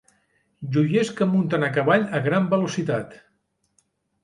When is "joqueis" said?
0.77-1.11